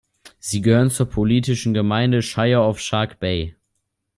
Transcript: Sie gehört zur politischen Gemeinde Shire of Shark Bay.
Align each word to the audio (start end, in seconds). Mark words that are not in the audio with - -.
Sie 0.39 0.61
gehört 0.61 0.93
zur 0.93 1.05
politischen 1.07 1.75
Gemeinde 1.75 2.23
Shire 2.23 2.65
of 2.65 2.79
Shark 2.79 3.19
Bay. 3.19 3.55